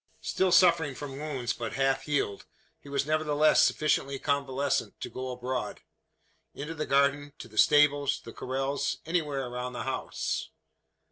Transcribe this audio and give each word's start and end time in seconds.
Still 0.23 0.51
suffering 0.51 0.95
from 0.95 1.11
wounds 1.19 1.53
but 1.53 1.73
half 1.73 2.05
healed, 2.05 2.47
he 2.79 2.89
was 2.89 3.05
nevertheless 3.05 3.61
sufficiently 3.61 4.17
convalescent 4.17 4.99
to 5.01 5.11
go 5.11 5.29
abroad 5.29 5.81
into 6.55 6.73
the 6.73 6.87
garden, 6.87 7.33
to 7.37 7.47
the 7.47 7.55
stables, 7.59 8.19
the 8.19 8.33
corrals 8.33 8.97
anywhere 9.05 9.45
around 9.45 9.73
the 9.73 9.83
house. 9.83 10.49